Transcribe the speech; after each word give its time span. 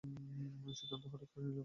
সিদ্ধান্ত 0.73 1.03
হঠাৎ 1.05 1.29
করেই 1.29 1.45
নিলাম। 1.45 1.59